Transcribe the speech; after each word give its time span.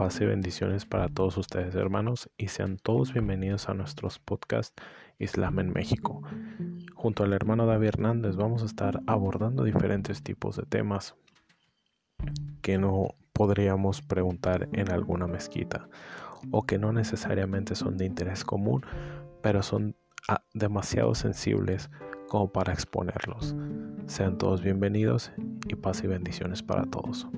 paz 0.00 0.18
y 0.22 0.24
bendiciones 0.24 0.86
para 0.86 1.10
todos 1.10 1.36
ustedes 1.36 1.74
hermanos 1.74 2.30
y 2.38 2.48
sean 2.48 2.78
todos 2.78 3.12
bienvenidos 3.12 3.68
a 3.68 3.74
nuestros 3.74 4.18
podcasts 4.18 4.72
Islam 5.18 5.58
en 5.58 5.74
México. 5.74 6.22
Junto 6.94 7.22
al 7.22 7.34
hermano 7.34 7.66
David 7.66 7.88
Hernández 7.88 8.34
vamos 8.34 8.62
a 8.62 8.64
estar 8.64 9.02
abordando 9.06 9.62
diferentes 9.62 10.22
tipos 10.22 10.56
de 10.56 10.62
temas 10.62 11.16
que 12.62 12.78
no 12.78 13.08
podríamos 13.34 14.00
preguntar 14.00 14.70
en 14.72 14.90
alguna 14.90 15.26
mezquita 15.26 15.86
o 16.50 16.62
que 16.62 16.78
no 16.78 16.94
necesariamente 16.94 17.74
son 17.74 17.98
de 17.98 18.06
interés 18.06 18.42
común, 18.42 18.80
pero 19.42 19.62
son 19.62 19.96
ah, 20.28 20.42
demasiado 20.54 21.14
sensibles 21.14 21.90
como 22.30 22.50
para 22.50 22.72
exponerlos. 22.72 23.54
Sean 24.06 24.38
todos 24.38 24.62
bienvenidos 24.62 25.30
y 25.68 25.74
paz 25.74 26.02
y 26.02 26.06
bendiciones 26.06 26.62
para 26.62 26.86
todos. 26.86 27.28